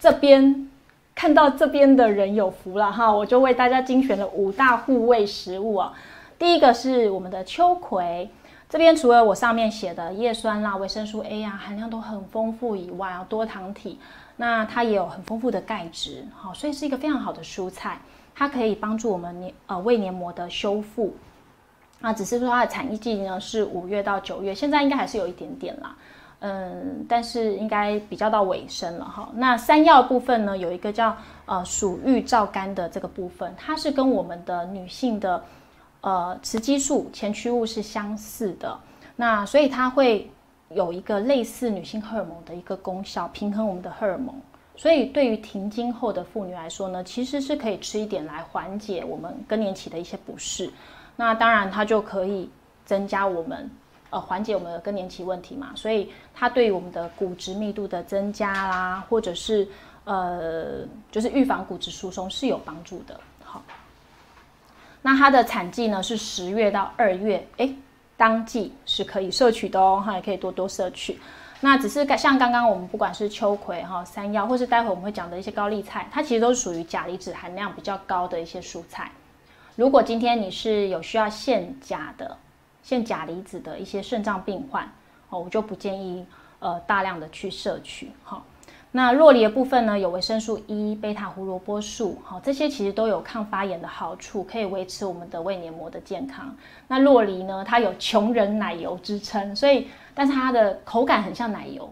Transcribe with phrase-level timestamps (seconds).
[0.00, 0.68] 这边
[1.14, 5.92] 看到这边的人有福了哈，我就为大家精选了五大护卫食物啊。
[6.38, 8.30] 第一个是我们的秋葵，
[8.66, 13.98] 这边除了我上面写的叶酸啦、维生素 A 啊含量都很丰富以外啊，多糖体，
[14.36, 18.00] 那它也有很丰富的钙质，好，所以是一个非常好的蔬菜，
[18.34, 21.14] 它可以帮助我们黏呃胃黏膜的修复。
[21.98, 25.94] 那只是说它的产季呢是五月到九月，现在应该还是有一点点啦。
[26.42, 29.28] 嗯，但是应该比较到尾声了哈。
[29.34, 31.14] 那山药部分呢，有一个叫
[31.44, 35.44] 呃鼠玉皂苷的这个部分，它是跟我们的女性的
[36.00, 38.78] 呃雌激素前驱物是相似的，
[39.16, 40.30] 那所以它会
[40.70, 44.34] 有一个类似女性荷尔蒙的一个功效，平衡我们的荷尔蒙。
[44.76, 50.72] 所以对于停经后的妇女来说呢，其实是可以吃一点来缓解我们更年期的一些不适。
[51.16, 52.48] 那当然它就可以
[52.86, 53.70] 增加我们。
[54.10, 59.68] 呃，缓解我们的更年期问题嘛，所以它对于我们的骨质密度的增加啦，或者是
[60.02, 60.80] 呃，
[61.12, 63.20] 就是预防骨质疏松是有帮助的。
[63.44, 63.62] 好，
[65.02, 67.72] 那它的产季呢是十月到二月，哎，
[68.16, 71.20] 当季是可以摄取的哦，哈，也可以多多摄取。
[71.60, 79.12] 那只是像刚刚我们不管是秋葵哈、山药，或是待会我们会讲的一些高丽菜，它其实都是属于钾离子含量比较高的一些蔬菜。
[79.76, 82.36] 如果今天你是有需要限钾的。
[82.82, 84.84] 像钾离子的一些肾脏病患
[85.28, 86.24] 哦，我就不建议
[86.58, 88.42] 呃大量的去摄取哈。
[88.92, 96.52] 那洛梨的部分呢，有维生素 E、贝塔胡萝卜素，好，这些其实都有抗发炎的好处，可以维持我们的胃黏膜的健康。
[96.88, 101.88] 那洛梨呢，它有穷人奶油之称，所以但是它的口感很像奶油，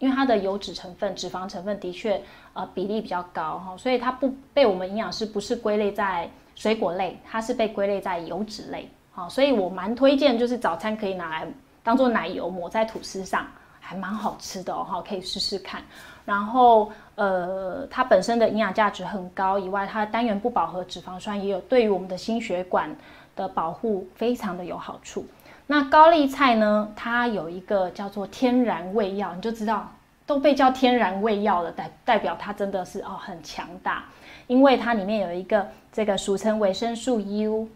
[0.00, 2.20] 因为它的油脂成分、脂肪成分的确
[2.52, 8.90] 呃比例比较高哈，所以它不被我们营养师不是归类在水果类，它是被归类在油脂类。
[9.12, 11.46] 好，所以我蛮推荐，就是早餐可以拿来
[11.82, 13.44] 当做奶油抹在吐司上，
[13.80, 15.82] 还蛮好吃的哦，哈，可以试试看。
[16.24, 22.94] 然后，呃，它本身的营养价值很高，以外它的单元不饱和脂肪酸也有对于我们的心血管
[23.34, 25.26] 的保护非常的有好处。
[25.66, 29.88] 那高丽菜呢，它有一个叫做天然胃药，你就知道
[30.24, 34.04] 都被叫天然胃药了，代代表它真的是哦很强大，
[34.46, 37.68] 因为它里面有一个这个俗称维生素 U。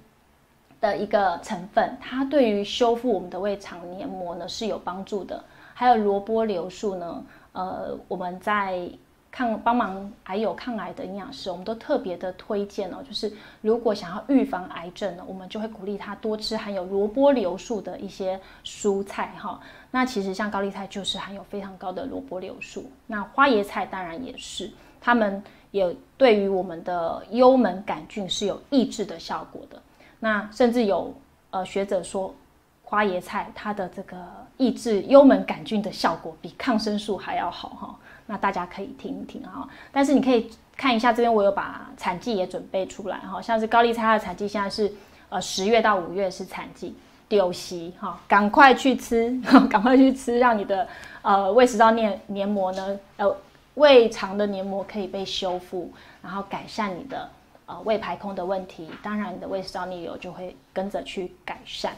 [0.81, 5.43] 的一个成分，它对于修复我们的胃肠黏膜呢是有帮助的。
[5.73, 8.89] 还有萝卜硫素呢，呃，我们在
[9.33, 12.99] 抗帮忙还有抗癌的营养师，我们都特别的推荐哦。
[13.03, 19.61] 就是如果想要预防癌症呢，我们就会鼓励他多吃含有萝卜硫素的一些蔬菜哈。
[19.91, 24.71] 那其实像高丽菜就是含有非常高的萝卜硫素，那花椰菜当然也是，
[25.01, 25.43] 它们
[25.73, 29.83] 也对于我们的幽门杆菌是有抑制的效果的。
[30.25, 31.15] 那甚至有
[31.51, 32.35] 呃学者说，
[32.83, 34.17] 花椰菜它的这个
[34.57, 37.95] 抑制幽门杆菌的效果比抗生素还要好哈。
[38.25, 39.69] 那大家可以听一听哈。
[39.93, 43.43] 但是你可以看一下这边，我有把产季也准备出来哈。
[43.43, 44.91] 像是高丽菜它的产季现在是
[45.29, 46.97] 呃十月到五月是产季，
[47.29, 50.89] 丢席哈，赶快去吃， 赶快去吃，让你的
[51.21, 53.37] 呃胃食道黏黏膜呢，呃
[53.75, 55.93] 胃肠的黏膜可以被修复，
[56.23, 57.29] 然后改善你的。
[57.67, 61.95] 呃，胃排空的问题，当然你的胃食道逆流就会跟着去改善。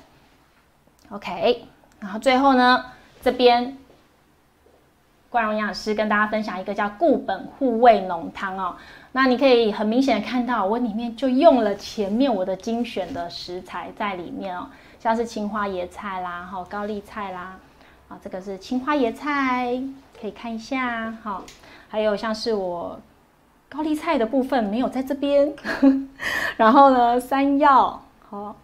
[1.08, 1.64] OK，
[1.98, 2.84] 然后最后呢，
[3.20, 3.76] 这边
[5.28, 8.76] 冠荣营养师跟大家分享一个叫固本护胃浓汤哦。
[9.10, 14.68] 那你可以很明显的看到，我里面就用了前面我的精选的食材在里面哦，
[15.00, 17.58] 像是青花椰菜啦，哈，高丽菜啦，
[18.08, 19.82] 啊，这个是青花椰菜，
[20.20, 21.42] 可以看一下，好，
[21.88, 23.00] 还有像是我。
[23.68, 25.52] 高丽菜的部分没有在这边，
[26.56, 28.56] 然后呢，山药好，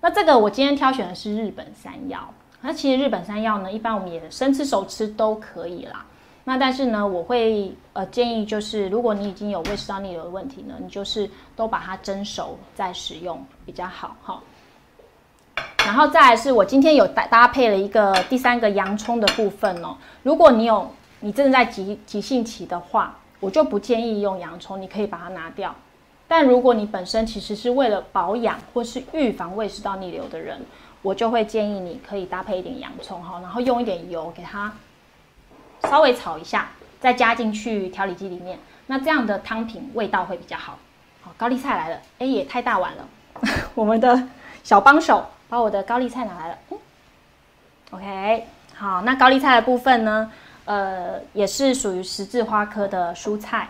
[0.00, 2.28] 那这个我今天挑选的是日本山药。
[2.60, 6.04] 那其实日本山药呢，一般我们也生吃熟吃都可以啦。
[6.44, 14.40] 那但是呢，我会呃建议就是，如果你已经有胃食道逆流的问题呢，你就是都把它蒸熟再使用比较好哈。
[15.84, 19.96] 然后再来是我今天有搭搭配了一个第三个洋葱的部分哦。
[20.22, 23.16] 如果你有你正在急急性期的话。
[23.40, 25.74] 我就不建议用洋葱，你可以把它拿掉。
[26.28, 30.60] 但如果你本身其实是为了保养或是预防胃食道逆流的人，
[31.02, 34.72] 我就会建议你可以搭配一点洋葱哈，然后用一点油给它
[35.84, 38.58] 稍微炒一下，再加进去调理机里面。
[38.86, 40.78] 那这样的汤品味道会比较好。
[41.22, 43.08] 好，高丽菜来了，哎也太大碗了，
[43.74, 44.28] 我们的
[44.64, 46.58] 小帮手把我的高丽菜拿来了。
[46.70, 46.78] 嗯
[47.92, 50.32] OK，好，那高丽菜的部分呢？
[50.66, 53.68] 呃，也是属于十字花科的蔬菜，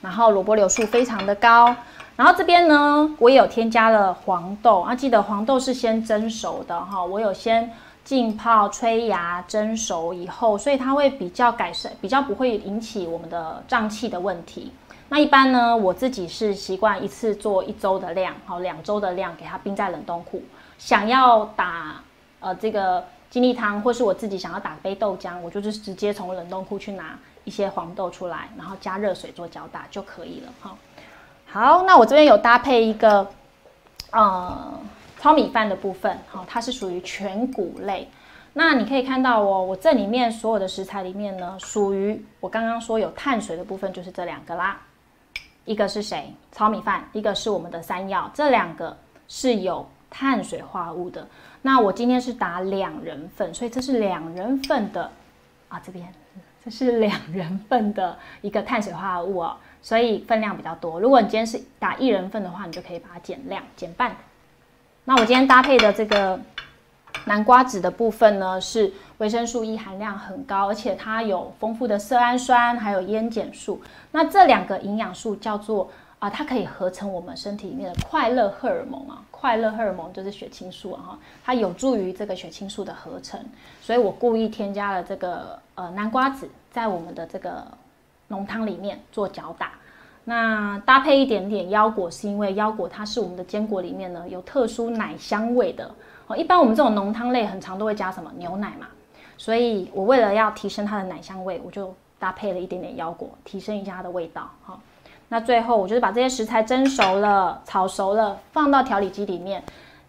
[0.00, 1.74] 然后萝卜硫素非常的高，
[2.16, 7.70] 然后这边呢，我也有添加了黄豆啊，记得黄豆是先蒸熟的哈，我有先
[8.04, 14.72] 浸泡、吹芽、蒸熟以后，所以它会比较改善，比较不会引起我们的胀气的问题。
[15.08, 20.42] 那一般呢，我自己是习惯一次做一周的量，好两周的量，给它冰在冷冻库。
[20.78, 21.96] 想要打
[22.38, 30.76] 呃这个金力汤，或是我自己想要打杯豆浆，我就是直接从冷冻库去拿一些黄豆出来，然后加热水做搅打就可以了哈。
[31.46, 33.26] 好，那我这边有搭配一个
[34.10, 34.80] 呃
[35.18, 38.08] 糙米饭的部分，好，它是属于全谷类。
[38.52, 44.80] 那你可以看到哦，我这里面所有的食材里面呢，属于我刚刚说有碳水的部分就是这两个啦。
[45.66, 46.34] 一个是谁？
[46.50, 48.96] 糙米饭，一个是我们的山药，这两个
[49.28, 51.26] 是有碳水化合物的。
[51.62, 55.10] 那我今天是打两人份，所以这是两人份的
[55.68, 56.12] 啊，这边
[56.62, 61.00] 这是两人份的一个碳水化合物哦，所以分量比较多。
[61.00, 64.14] 如果你今天是打一人份的话，你就可以把它减量减半。
[65.04, 66.38] 那我今天搭配的这个。
[67.26, 73.82] 南瓜籽的部分呢，是维生素 E 含量很高，而且它有丰富的色氨酸，还有烟碱素。
[74.12, 75.90] 那这两个营养素叫做
[76.20, 83.42] 啊，它可以合成我们身体里面的快乐荷尔蒙啊，快乐荷尔蒙就是血清素啊，它有助于这个血清素的合成。
[83.80, 87.66] 所以我故意添加了这个呃南瓜籽在我们的这个
[88.28, 89.72] 浓汤里面做搅打。
[90.22, 95.90] 那搭配一点点腰果，是因为腰果它是我们的坚果里面呢有特殊奶香味的。
[96.26, 98.86] 哦一般我们这种浓汤类很常都会加什么牛奶嘛，
[99.38, 104.48] 所以我为了要提升它的奶香味，我就搭配了一点点腰果，提升一下它的味道。
[104.62, 104.78] 哈，
[105.32, 109.62] 那最后我就是把这些食材蒸熟了、炒熟了，放到调理机里面，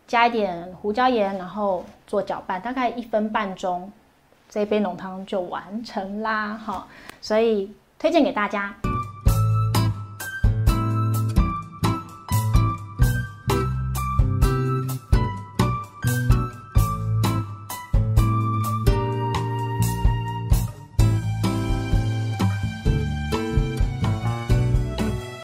[0.07, 3.91] 加一点胡椒盐，然后做搅拌，大概一分半钟，
[4.49, 6.59] 这一杯浓汤就完成啦。
[6.65, 6.87] 哈，
[7.21, 8.73] 所以推荐给大家。